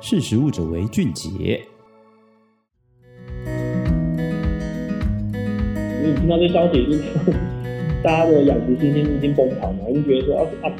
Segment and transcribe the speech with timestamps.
[0.00, 1.60] 识时务者为俊杰。
[6.00, 7.02] 你听到这消息，就是
[8.02, 10.70] 大家的养殖信心已经崩盘了，就觉得说啊啊，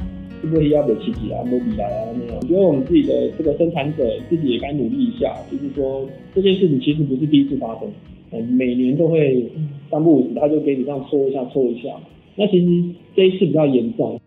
[0.40, 2.36] 是不是要被刺激啊、摸底啊那样？
[2.40, 7.90] 我觉得我们自己的这个生产者自己也该努力一下，就是说这件事情其实不是第一次发生，
[8.30, 9.50] 嗯，每年都会
[9.90, 11.88] 三不五时他就给你这样搓一下搓一下。
[12.36, 14.20] 那其实这一次比较严重。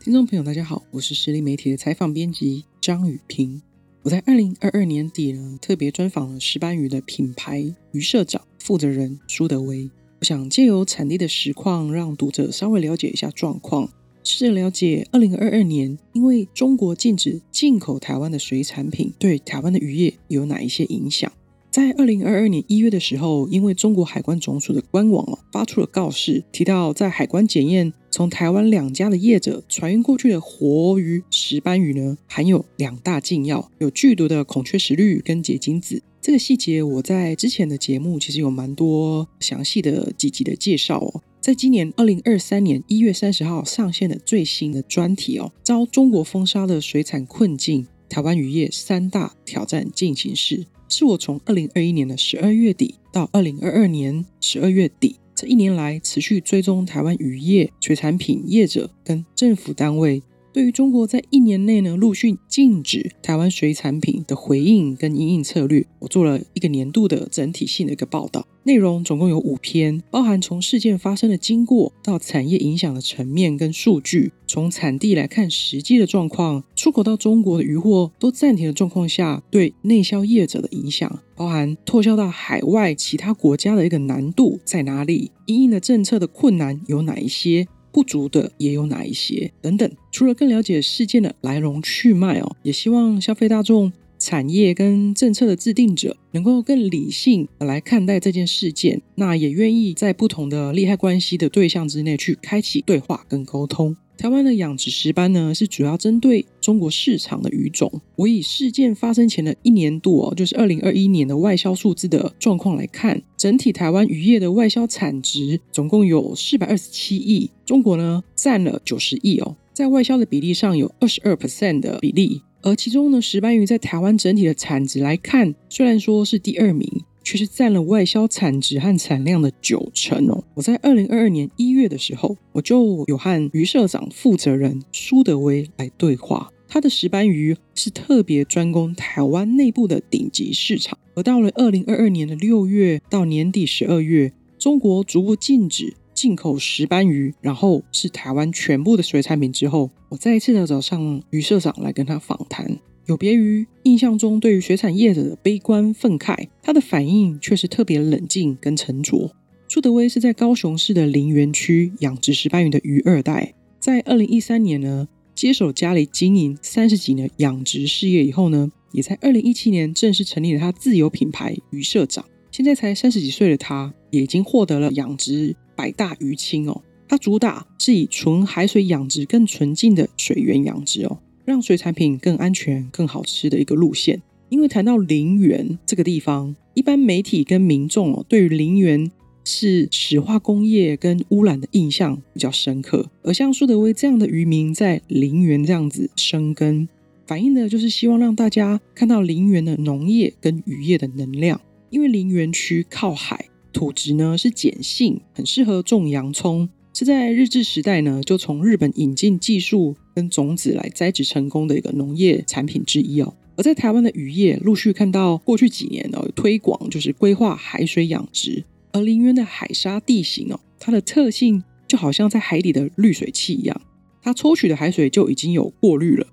[0.00, 3.62] 听众朋友，大家好，我是实力媒体的采访编辑张语屏。
[4.08, 9.90] 我在二零二二年底呢，特别专访了石斑鱼的品牌鱼社长负责人苏德威。
[10.20, 13.92] 我想借由产地的实况，让读者稍微了解一下状况，
[14.24, 21.30] 试着了解二零二二年因为中国禁止进口台湾的水产品，对台湾的渔业有哪一些影响？
[21.78, 36.02] 在二零二二年一月的时候，因为中国海关总署的官网哦发出了告示，提到在海关检验从台湾两家的业者船运过去的活鱼石斑鱼呢，含有两大禁药，有剧毒的孔雀石绿跟结晶子。
[36.20, 41.22] 这个细节我在之前的节目其实有蛮多详细的几集的介绍哦。
[41.40, 50.66] 在今年二零二三年一月三十号上线的最新的专题哦，遭中国封杀的水产困境，台湾渔业三大挑战进行式。
[50.88, 60.22] 是我从二零二一年的十二月底到二零二二年十二月底这一年来持续追踪台湾渔业、水产品业者跟政府单位。
[60.52, 87.68] 对于中国在一年内呢陆续禁止台湾水产品的回应跟因应策略，我做了一个年度的整体性的一个报道，内容总共有五篇，包含从事件发生的经过到产业影响的层面跟数据，从产地来看实际的状况，出口到中国的渔获都暂停的状况下，对内销业者的影响，包含拓销到海外其他国家的一个难度在哪里，因应的政策的困难有哪一些。
[87.92, 89.90] 不足的也有哪一些等等。
[90.10, 99.00] 除了更了解事件的来龙去脉哦，也希望消费大众、产业跟政策的制定者能够更理性来看待这件事件。
[99.14, 103.96] 那也愿意在不同的利害关系的对象之内去开启对话跟沟通。
[104.18, 107.88] 台湾的养殖石斑呢，是主要针对中国市场的鱼种。
[108.16, 126.90] 我以事件发生前的一年度哦，就是二零二一年的外销数字的状况来看，整体台湾渔业的外销产值总共有四百二十七亿，中国呢占了九十亿哦，在外销的比例上有二十二 percent 的比例，而其中呢，石斑鱼在台湾整体的产值来看，虽然说是第二名。
[127.28, 130.42] 却是占了外销产值和产量的九成哦。
[130.54, 136.50] 我在二零二二年一月的时候，我就有和鱼社长负责人苏德威来对话。
[136.66, 140.98] 他的石斑鱼是特别专攻台湾内部的顶级市场。
[141.14, 152.78] 而到了二零二二年的六月到年底十二月，中国逐步禁止进口石斑鱼，然后是台湾全部的水产品之后，我再一次的找上鱼社长来跟他访谈。
[153.08, 159.34] 有别于印象中对于水产业者的悲观愤慨，他的反应却是特别冷静跟沉着。
[159.66, 172.22] 朱德威是在高雄市的林园区养殖石斑鱼的鱼二代，在二零一三年呢接手家里经营三十几年养殖事业以后呢，也在二零一七年正式成立了他自有品牌鱼社长。
[172.50, 176.82] 现在才三十几岁的他，也已经获得了养殖百大鱼青哦。
[177.08, 181.22] 他主打是以纯海水养殖更纯净的水源养殖哦。
[181.48, 184.20] 让水产品更安全、更好吃的一个路线。
[184.50, 189.10] 因为谈到林园这个地方，一般媒体跟民众哦，对于林园
[189.44, 193.10] 是石化工业跟污染的印象比较深刻。
[193.22, 196.86] 而像苏德威这样的渔民在林园这样子生根，
[197.26, 201.60] 反映的就是希望让大家看到林园的农业跟渔业的能量。
[201.88, 206.68] 因为林园区靠海，土质呢是碱性，很适合种洋葱。
[206.94, 213.32] 是在日治时代呢，就从日本引进技术跟种子来栽植成功的一个农业产品之一哦。
[213.56, 218.64] 而在台湾的渔业陆续看到过去几年哦推广，就是规划海水养殖。
[218.90, 223.80] 而林园的海沙地形哦，它的特性就好像在海底的滤水器一样，
[224.20, 226.26] 它抽取的海水就已经有过滤了，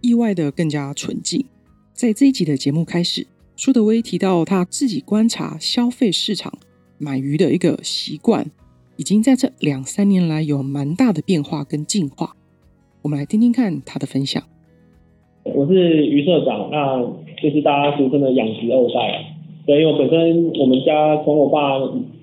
[0.00, 1.44] 意外的更加纯净。
[1.92, 6.56] 在这一集的节目开始，苏德威提到他自己观察消费市场
[6.98, 8.48] 买鱼的一个习惯。
[8.98, 12.36] 已经在这两三年来有蛮大的变化跟进化，
[13.02, 14.40] 我们来听听看他的分享。
[15.42, 17.02] 我是余社长，那
[17.42, 19.24] 就是大家俗称的养殖二代。
[19.66, 21.80] 对，因为本身我们家从我爸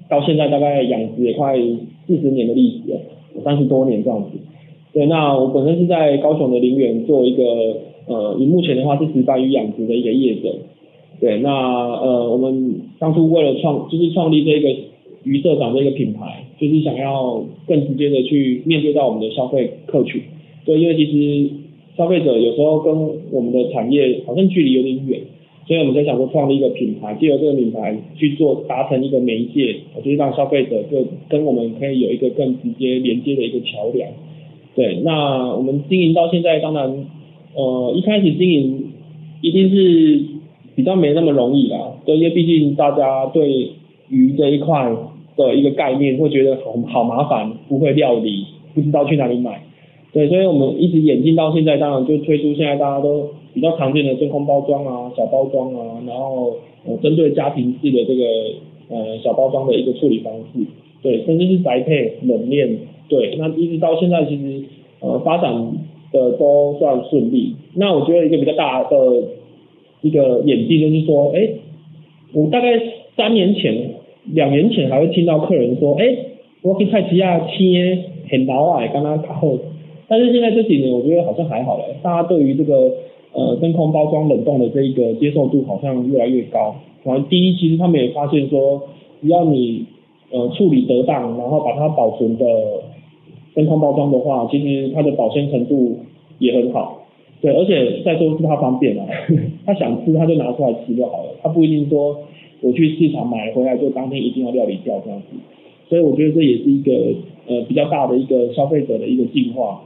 [0.09, 1.57] 到现在大概养殖也快
[2.07, 2.99] 四十年的历史了，
[3.43, 4.37] 三十多年这样子。
[4.93, 7.43] 对，那我本身是在高雄的林园做一个
[8.07, 10.55] 呃，以目前的话是石斑鱼养殖的一个业者。
[11.19, 14.69] 对，那呃，我们当初为了创，就是创立这个。
[15.25, 20.21] 鱼社长这个品牌，就是想要更直接的去面对到我们的消费客群。
[20.69, 21.49] 对，因为其实
[21.97, 22.93] 消费者有时候跟
[23.31, 25.19] 我们的产业好像距离有点远，
[25.65, 34.07] 所以我们在想说创立一个品牌，借由这个品牌去做达成一个媒介，就是让消费者就跟我们可以有一个更直接连接的一个桥梁。
[34.75, 37.07] 对，那我们经营到现在，当然，
[37.55, 38.91] 呃，一开始经营
[39.41, 40.23] 一定是
[40.75, 43.71] 比较没那么容易啦，对，因为毕竟大家对
[44.09, 44.95] 鱼这一块
[45.35, 48.45] 的一个概念会觉得好好麻烦，不会料理，
[48.75, 49.63] 不知道去哪里买。
[50.11, 56.55] 对，所以我们一直演进到现在，当然就推出现在大家都比较常见的真空包装啊、小包装啊，然后
[56.87, 58.25] 呃针对家庭式的这个
[58.89, 60.65] 呃小包装的一个处理方式，
[61.03, 62.75] 对，甚至是宅配冷链，
[63.07, 64.63] 对，那一直到现在其实
[64.99, 65.53] 呃发展
[66.11, 67.53] 的都算顺利。
[67.75, 68.97] 那我觉得一个比较大的
[70.01, 71.49] 一个演进就是说，哎，
[72.33, 72.81] 我大概
[73.15, 73.91] 三年前、
[74.33, 76.17] 两年前还会听到客人说，哎，
[76.63, 79.59] 我去菜市仔切很老啊，刚刚卡后。
[80.09, 81.85] 但是现在这几年，我觉得好像还好了。
[82.01, 82.91] 大家对于这个
[83.31, 86.75] 呃真空包装冷冻的这一个接受度好像越来越高。
[87.03, 88.81] 然后第一，其实他们也发现说，
[89.21, 89.85] 只要你
[90.31, 92.45] 呃处理得当，然后把它保存的
[93.55, 95.99] 真空包装的话，其实它的保鲜程度
[96.39, 97.05] 也很好。
[97.39, 99.05] 对，而且再说是它方便啊，
[99.65, 102.17] 他想吃他就拿出来吃就好了，他不一定说
[102.61, 105.37] 我去市场买回来就当天一定要料理掉这样子。
[105.87, 106.91] 所以我觉得这也是一个
[107.47, 109.83] 呃比较大的一个消费者的一个进化。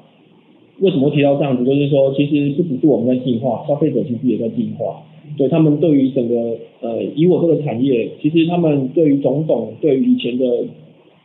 [0.80, 1.64] 为什么提到这样子？
[1.64, 5.04] 就是说，其实不只是我们在进化，消费者其实也在进化。
[5.38, 10.46] 对，他们对于整个呃，以我这个产业，其实他们对于种种对于以前的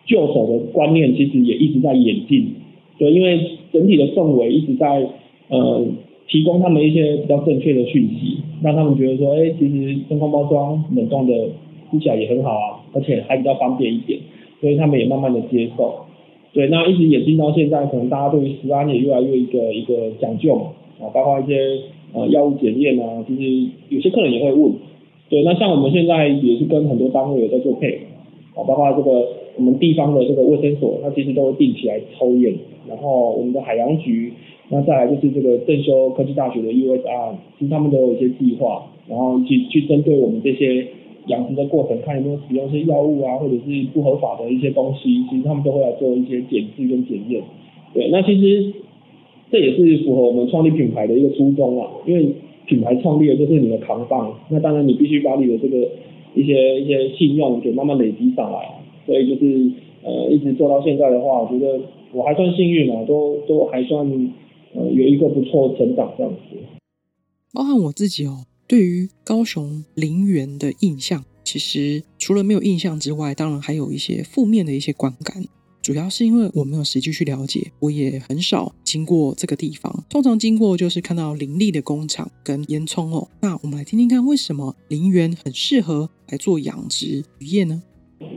[0.06, 2.54] 旧手的观念，其实也一直在演进。
[2.98, 3.40] 对，因为
[3.72, 5.06] 整体的氛围一直在
[5.48, 5.84] 呃
[6.28, 11.34] 提供他们一些比较正确的讯息，让他们觉得说，哎，其实真空包装冷冻的
[11.90, 14.18] 吃起来也很好啊，而且还比较方便一点，
[14.60, 16.06] 所以他们也慢慢的接受。
[16.58, 21.55] 对，那一直演进到现在，可能大家对于食安也越来越一个一个讲究嘛，啊，包括一些
[22.12, 24.72] 呃药物检验啊，其实有些客人也会问。
[25.31, 28.00] 对，那像我们现在也是跟很多单位有在做配
[28.56, 32.52] 合，啊，包括这个我们地方的这个卫生所，它其实都会定期来抽验，
[32.88, 34.32] 然后我们的海洋局，
[34.70, 40.88] 那再来就是这个正修科技大学的 USR，其实他们都有一些计划，然后去去针对我们这些。
[41.28, 47.42] 养殖的过程，看有没有使用一些药物啊，或者是不合法的一些东西，其实他们都会来做一些检测跟检验。
[47.94, 48.72] 对，那其实
[49.50, 52.28] 这也是符合我们创立品牌的一个初衷啊，因为
[52.66, 55.88] 品牌创立的就是你的扛棒，那当然你必须把你的这个
[56.34, 58.58] 一些一些信用给慢慢累积上来。
[59.06, 59.70] 所以就是
[60.04, 61.80] 呃一直做到现在的话，我觉得
[62.12, 64.06] 我还算幸运啊，都都还算
[64.75, 66.56] 呃有一个不错的成长这样子。
[67.54, 68.44] 包含我自己哦。
[68.68, 75.42] 对于高雄林园的印象，其实除了没有印象之外，当然还有一些负面的一些观感。
[75.80, 80.04] 主要是因为我没有实际去了解，我也很少经过这个地方。
[80.10, 83.26] 通常经过就是看到林立的工厂跟烟囱哦。
[83.40, 87.82] 那我们来听听看，为什么林园很适合来做养殖渔业呢？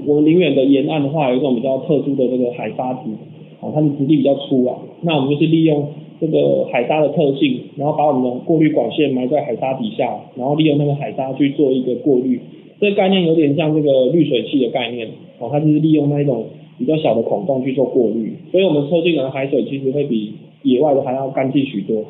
[0.06, 3.12] 我们林园的沿岸的话，有一种比较特殊的这个海沙质，
[3.60, 4.80] 啊，它的质地比较粗啊。
[5.04, 5.92] 那我们就是利用。
[6.22, 12.40] 这个海沙的特性，然后把我们的过滤管线埋在海沙底下，然后利用那个海沙去做一个过滤。
[12.80, 15.08] 这个概念有点像这个滤水器的概念，
[15.40, 16.46] 哦，它就是利用那一种
[16.78, 22.04] 比较小的孔洞去做过滤，所以我们抽进来的海水其实会比野外的还要干净许多。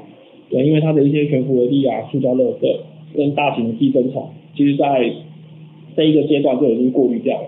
[0.49, 2.75] 对，因为它的一些悬浮微粒啊、塑胶垃圾
[3.15, 5.09] 跟大型的寄生虫，其实在
[5.95, 7.47] 这一个阶段就已经过滤掉了。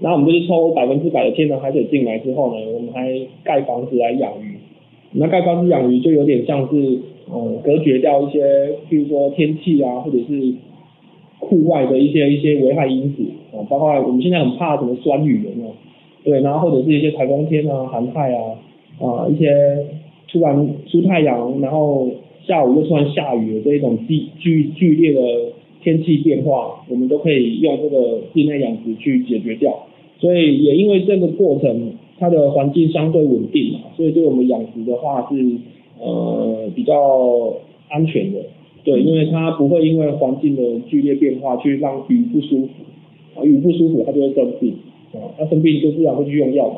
[0.00, 4.53] 然后我们就是抽百分之百的天然海水进来之后呢，我们还盖房子来养鱼。
[5.16, 6.98] 那盖房子养鱼就有点像是，
[7.32, 8.42] 嗯，隔绝掉一些，
[8.90, 10.54] 譬如说天气啊，或者是
[11.38, 15.72] 户外的一些一些危害因子啊，包括我们现在很怕什么酸雨的那种，
[16.24, 18.58] 对，然后或者是一些台风天啊、寒害啊，
[18.98, 19.54] 啊，一些
[20.32, 22.10] 突然出太阳，然后
[22.44, 25.20] 下午又突然下雨的这一种剧剧剧烈的
[25.80, 29.86] 天气变化，我们都可以用这个室内养殖去解决掉。
[30.18, 31.92] 所以也因为这个过程。
[32.18, 35.36] 它的环境相对稳定嘛，所以对我们养殖的话是
[36.00, 37.54] 呃比较
[37.90, 38.38] 安全的，
[38.84, 44.74] 对，因为它不会因为环境的剧烈变化去让鱼不舒服，啊，鱼不舒服它就会生病，
[45.12, 46.76] 啊，它生病就自然会去用药嘛，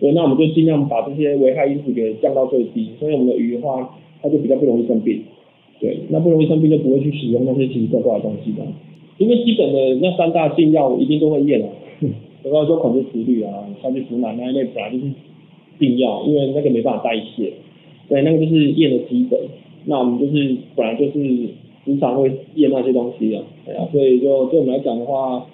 [0.00, 5.20] 对，那我们就尽量把这些危害因子给降到最低，所以我们的鱼的话，它就比较不容易生病，
[5.78, 8.62] 对，那不容易生病就不会去使用那些奇奇怪怪的东西的，
[9.18, 11.68] 因为基本的那三大禁药一定都会验啊。
[12.42, 15.04] 比方说恐惧词率啊，消极腐满那一类本来就是
[15.78, 17.52] 禁药，因为那个没办法代谢，
[18.08, 19.38] 对，那个就是验的基本。
[19.86, 21.12] 那我们就是本来就是
[21.86, 25.46] 时常会验那些东西的，对啊，所以就对我们来讲的话，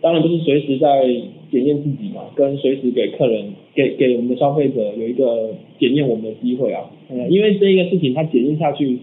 [0.00, 1.04] 当然就是随时在
[1.50, 6.90] 检验自己嘛，跟随时给客人、给给我们的消费者有一个检验我们的机会啊。
[7.10, 8.98] 嗯，因为这一个事情它检验下去，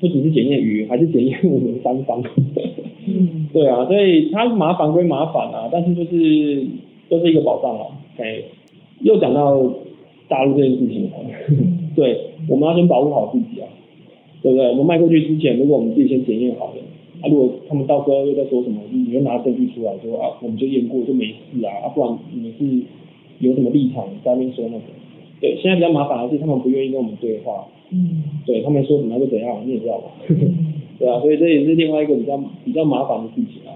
[0.00, 2.22] 不只是检验鱼，还是检验我们三方。
[3.18, 6.66] 嗯，对啊，所以它麻烦归麻烦啊，但是就是
[7.08, 7.86] 都、就是一个保障啊。
[8.18, 8.42] 哎，
[9.00, 9.60] 又讲到
[10.28, 11.10] 大陆这件事情了，
[11.96, 12.16] 对，
[12.48, 13.66] 我们要先保护好自己啊，
[14.42, 14.68] 对不对？
[14.70, 16.80] 我们卖过去之前，如果我们自己先检验好了。
[17.22, 22.64] 啊，如果他们到时候又在说什么，你就拿证据出来说啊，我们就验过就没事啊，啊，不然你们是
[23.40, 24.84] 有什么立场在那边说那个？
[25.40, 30.10] 对，现在比较麻烦的是他们不愿意跟我们对话，嗯，对他们说怎么样就怎样，你也知道吧？
[31.00, 33.72] 对啊，所以这也是另外一个比较比较麻烦的事情啊。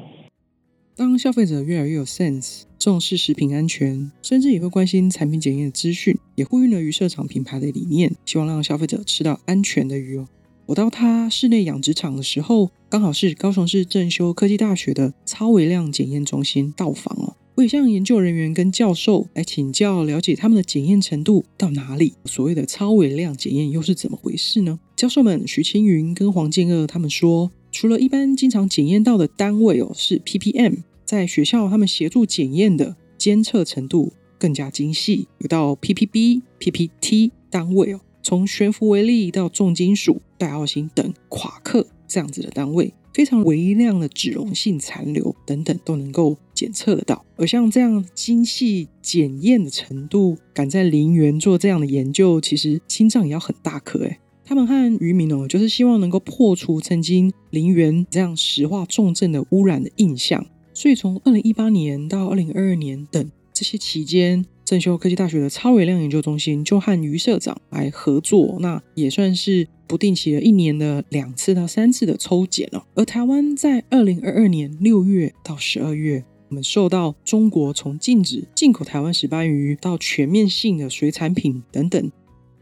[0.95, 10.28] 当消费者越来越有 sense，重视食品安全，甚至也会关心产品检验的资讯，也呼应了鱼社长品牌的理念，希望让消费者吃到安全的鱼哦。
[10.66, 17.35] 我到他室内养殖场的时候，刚好是高雄市正修科技大学的超微量检验中心到访哦。
[17.56, 22.14] 我也向研究人员跟教授来请教，了解他们的检验程度到哪里。
[22.25, 24.80] 所谓的超微量检验又是怎么回事呢？
[24.96, 38.00] 教授们徐青云跟黄建二他们说，除了一般经常检验到的单位哦是 ppm，在学校他们协助检验的监测程度更加精细，有到 ppb、ppt 单位哦。
[38.20, 47.25] 从悬浮微粒到重金属、戴奥星等夸克这样子的单位，非常微量的脂溶性残留等等都能够检测得到。
[47.35, 54.18] 而像这样精细检验的程度，敢在林园做这样的研究，其实心脏也要很大颗诶。
[54.44, 60.47] 他们和渔民哦，就是希望能够破除曾经林园这样石化重症的污染的印象。
[60.73, 64.47] 所以从二零一八年到二零二二年等这些期间。
[64.64, 72.87] 正修科技大学的超微量研究中心就和余社长来合作，那也算是不定期的一年的两次到三次的抽检了。
[72.94, 82.11] 而台湾在二零二二年六月到十二月，我们受到中国从禁止进口台湾石斑鱼到全面性的水产品等等，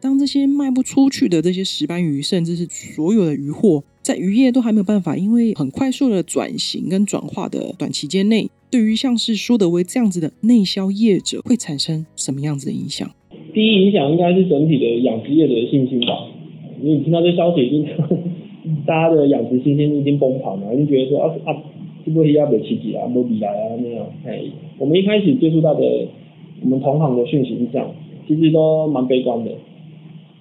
[0.00, 8.50] 当这些卖不出去的这些石斑鱼，甚至是所有的鱼货，在渔业都还没有办法，因为很快速的转型跟转化的短期间内。
[8.70, 13.08] 对于像是舒德威这样子的内销业者，会产生什么样子的影响？
[13.52, 16.26] 第一影响应该是整体的养殖业者的信心吧。
[16.80, 17.86] 因为你听到这消息，已经
[18.86, 21.52] 大家的养殖信心已经崩盘了，已经觉得说啊啊，
[22.04, 24.06] 是不是要被刺激啊，没比来啊那样。
[24.24, 24.42] 哎，
[24.78, 25.84] 我们一开始接触到的
[26.62, 27.88] 我们同行的讯息是这样，
[28.26, 29.50] 其实都蛮悲观的。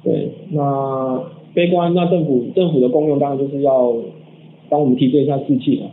[0.04, 1.22] 对，那
[1.54, 3.94] 悲观，那政府政府的功用当然就是要
[4.70, 5.88] 帮我们提振一下士气嘛。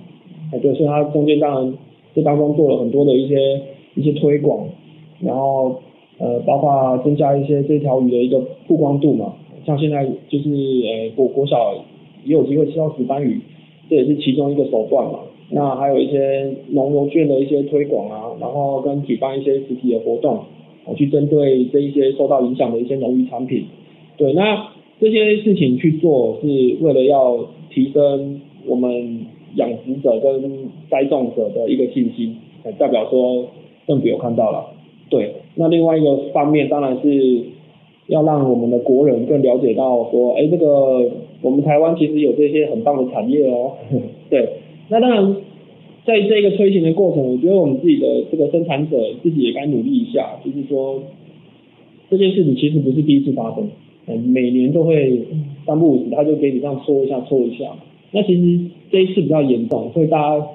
[0.53, 1.75] 哎，对，所以它中间当然。
[2.15, 3.61] 这当中做了很多的一些
[3.95, 4.67] 一些推广，
[5.21, 5.77] 然后
[6.19, 9.35] 呃，包括增加一些这条鱼的一个曝光度嘛，
[9.65, 11.75] 像现在就是呃国国小
[12.25, 13.38] 也有机会吃到石斑鱼，
[13.88, 15.21] 这也是其中一个手段嘛。
[15.50, 20.41] 那还有一些农游券的一些推广啊，然后跟举办一些实体的活动，
[20.87, 23.65] 我去针对这一些受到影响的一些农渔产品。
[24.17, 24.68] 对，那
[25.00, 26.47] 这些事情去做是
[26.81, 29.26] 为了要提升我们。
[29.55, 32.37] 养殖者跟栽种者的一个信心，
[32.78, 33.47] 代表说
[33.87, 34.67] 政府有看到了。
[35.09, 37.40] 对，那另外一个方面当然是
[38.09, 43.73] 要让我们的国人更了解到说，哎，这个我们台湾其实有这些很棒的产业哦。
[44.31, 44.49] 对，
[44.90, 45.37] 那当然
[46.05, 51.02] 在这个推行的过程，我觉得我们自己的这个生产者自己也该努力一下，就是说
[52.11, 53.67] 这件事情其实不是第一次发生，
[54.17, 55.23] 每年都会
[55.67, 57.67] 三不五时他就给你这样说一下，说一下。
[58.11, 60.47] 那其实这一次比较严重，所以大家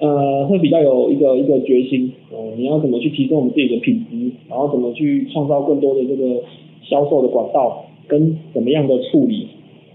[0.00, 6.42] 呃会比较有一个一个决心、呃，你要怎么去提升我们自己的品质，然后怎么去创造更多的这个
[6.82, 9.46] 销售的管道，跟怎么样的处理，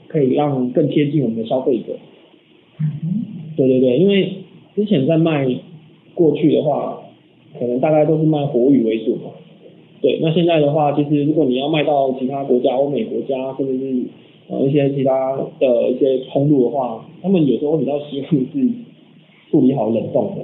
[0.07, 1.97] 可以让更贴近我们的消费者。
[3.55, 4.33] 对对对，因为
[4.75, 5.47] 之前在卖
[6.13, 7.01] 过去的话，
[7.59, 9.31] 可能大概都是卖活鱼为主嘛。
[10.01, 14.03] 对，那现在的话，其实如果你要卖到其他国家，欧美国家，甚至是
[14.47, 18.69] 呃，一些其他的一些通路的话，他们有时候比较希望是
[19.49, 20.43] 处理好冷冻的。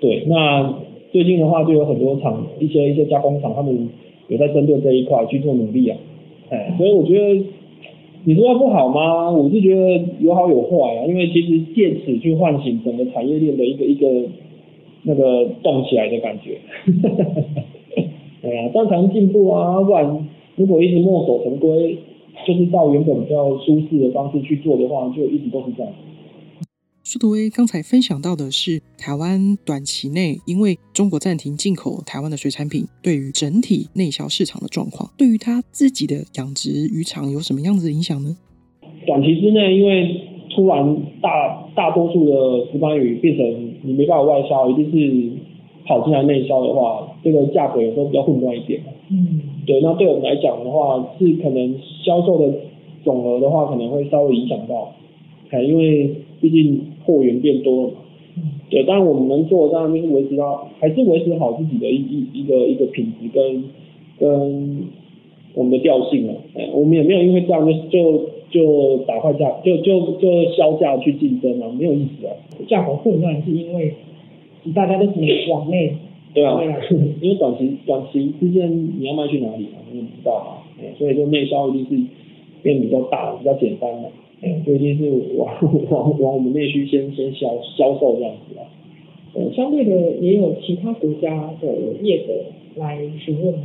[0.00, 0.72] 对，那
[1.10, 3.88] 最近的话就有很多厂，一些一些加工厂，他们
[4.28, 5.98] 也在针对这一块去做努力啊。
[6.50, 7.44] 哎，所以我觉得
[8.24, 9.30] 你说它不好吗？
[9.32, 14.28] 我是觉得有好有坏啊，因为其实借此去唤醒整个产业链的一个一个
[15.02, 16.58] 那个动起来的感觉。
[18.44, 21.98] 哎呀，当然进步啊，不然如果一直墨守成规。
[22.44, 25.92] 就是照原本比较舒适的方式去做的话，就一直都是这样。
[27.04, 38.36] 苏德威刚才分享到的是台湾短期内因为中国暂停进口台湾的水产品，对于整体内销市场的状况，对于他自己的养殖渔场有什么样子的影响呢？
[39.06, 40.20] 短期之内，因为
[40.54, 41.30] 突然大
[41.76, 45.32] 大多数的石斑鱼变成你没办法外销，一定是
[45.86, 48.80] 跑进来内销的话，这个价格有时候比较混乱一点。
[49.10, 52.54] 嗯，对，那对我们来讲的话，是可能销售的
[53.04, 54.92] 总额的话，可能会稍微影响到，
[55.62, 56.10] 因为
[56.40, 57.94] 毕竟货源变多了嘛。
[58.70, 63.64] 对，当然我们能做的当然就是维持到，还是维持好自己的一一一个一个品质跟
[64.18, 64.84] 跟
[65.54, 66.34] 我们的调性了。
[66.54, 72.32] 哎，我们也没有因为这样就就就打坏价，就就就销价去竞争啊，没有意思啊。
[72.66, 73.94] 价格混乱是因为
[74.72, 75.96] 大家都只能往内。
[76.32, 76.60] 对啊，
[77.20, 78.68] 因为短期短期之间
[78.98, 79.78] 你要卖去哪里啊？
[79.92, 80.66] 你也不知道嘛。
[80.80, 82.04] 哎，所以说内销一定是
[82.62, 84.10] 变比较大，比较简单的。
[84.66, 85.54] 就一定是往
[85.90, 88.66] 往往我们内需先先销销售这样子啊，
[89.34, 91.68] 呃，相对的也有其他国家的
[92.02, 92.34] 业者
[92.76, 93.60] 来询问吗？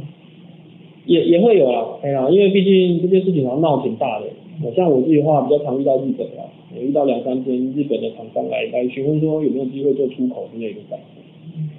[1.06, 4.28] 也也会有啦，哎呀，因为毕竟这件事情好像闹挺大的，
[4.76, 6.44] 像我自己的话比较常遇到日本啊，
[6.78, 11.22] 遇到两三天日本的厂商来来询问说有没有机会做出口之类的感觉，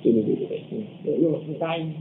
[0.02, 1.92] 对对对对对，嗯，有有有答应。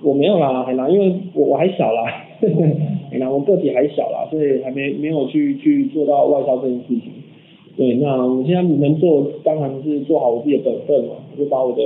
[0.00, 2.04] 我没有啦，海南，因为我我还小啦，
[3.10, 7.02] 海南我个体还小啦，所以还没没有去去做到外销这件事情。
[7.76, 11.82] 对，那我现在能做，当然是做好我自己的本分嘛，就把我的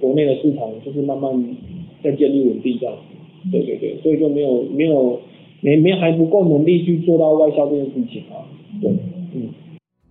[0.00, 1.56] 国内的市场就是慢慢
[2.02, 2.94] 在建立稳定这样。
[3.52, 5.20] 对对对，所以就没有没有
[5.60, 8.46] 没没还不够能力去做到外销这件事情啊。
[8.80, 8.90] 对，
[9.34, 9.48] 嗯。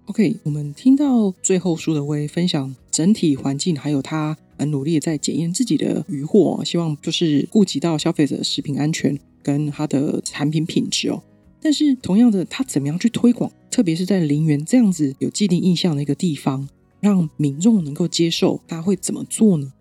[0.07, 4.37] OK，我们听到最后苏德威分享整体环境，还有他。
[4.59, 11.21] 很努力在检验自己的鱼货，希望就是顾及到消费者的食品安全跟他的产品品质哦。
[11.61, 13.51] 但是同样的，他怎么样去推广？
[13.69, 16.67] 特别是在林园这样子有既定印象的一个地方，
[16.99, 19.71] 让民众能够接受，他会怎么做呢？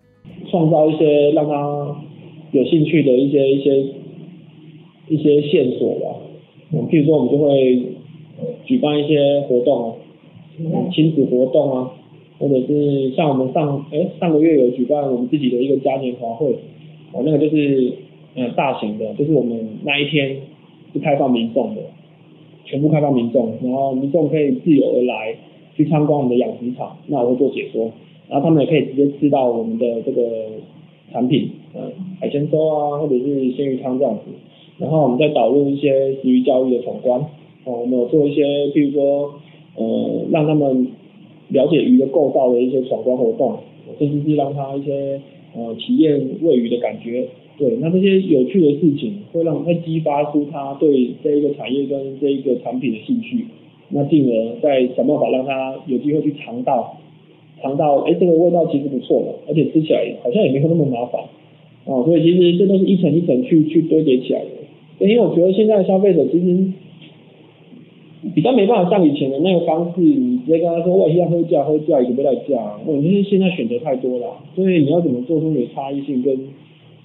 [0.51, 1.97] 创造一些让他
[2.51, 3.93] 有兴趣的一些一些
[5.07, 6.15] 一些线索吧。
[6.73, 7.83] 嗯，譬如说我们就会
[8.65, 9.93] 举办一些活动啊，
[10.93, 11.91] 亲子活动啊。
[12.39, 16.51] 或者是像我们上哎上个月有举办我们自己的一个嘉年华会，
[17.11, 17.93] 哦那个就是
[18.35, 20.37] 嗯大型的，就是我们那一天
[20.93, 21.81] 是开放民众的，
[22.63, 25.35] 全部开放民众，然后民众可以自由而来
[25.75, 27.91] 去参观我们的养殖场，那我会做解说，
[28.29, 30.21] 然后他们也可以直接吃到我们的这个
[31.11, 34.21] 产品，嗯海鲜粥啊或者是鲜鱼汤这样子，
[34.79, 37.19] 然后我们再导入一些鱼教育的闯关，
[37.65, 39.33] 哦我们有做一些譬如说
[39.75, 40.87] 呃让他们。
[41.49, 43.55] 了解鱼的构造的一些闯关活动，
[43.97, 45.21] 甚至是让他一些
[45.55, 47.25] 呃体验喂鱼的感觉，
[47.57, 53.45] 对，那这些有趣的事情会让会激发出他对这一个产业跟这一个产品的兴趣，
[53.91, 56.97] 那进而再想办法让他有机会去尝到，
[57.61, 61.23] 尝到哎这个味道其实不错的，而且吃起来好像也没有那么麻烦，
[61.85, 64.47] 哦，所以其实这都是一层一层去去堆叠起来的，
[64.99, 66.71] 因为我觉得现在消费者其实。
[68.35, 72.77] 比较没办法像以前的那个方式，你直接跟他说我要喝价喝价，一个不带价。
[72.85, 76.35] 我们就是现在选择太多了，所以你要怎么做出你的差异性跟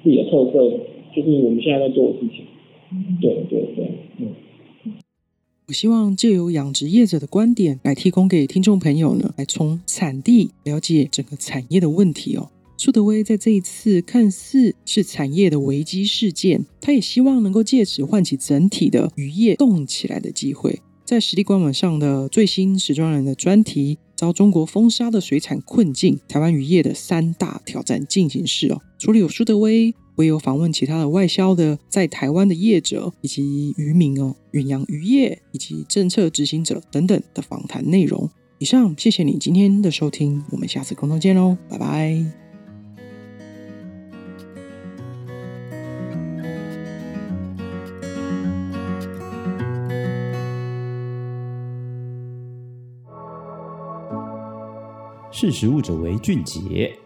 [0.03, 0.53] 自己的特色，
[1.15, 2.45] 就是我们现在在做的事情。
[3.21, 4.29] 对对对，嗯。
[5.69, 12.49] 我希望借由养殖业者的观点来提供给听众朋友呢，来从产地了解整个产业的问题哦。
[12.85, 20.81] 苏德威在这一次看似是产业的危机事件，他也希望能够借此唤起整体的渔业动起来的机会。
[21.05, 28.81] 在实力官网上的最新时装人的专题，遭中国封杀的水产困境，台湾渔业的三大挑战进行式哦。
[28.99, 38.29] 除了有苏德威，我也有访问其他的外销的在台湾的业者以及渔民哦，远洋渔业以及政策执行者等等的访谈内容。
[38.59, 42.42] 以上，谢谢你今天的收听，我们下次共同见喽，拜拜。
[55.43, 56.97] 识时务者为俊杰。